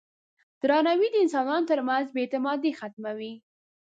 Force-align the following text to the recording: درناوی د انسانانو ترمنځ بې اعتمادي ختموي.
درناوی 0.61 1.07
د 1.11 1.15
انسانانو 1.23 1.69
ترمنځ 1.71 2.05
بې 2.13 2.21
اعتمادي 2.23 2.71
ختموي. 2.79 3.33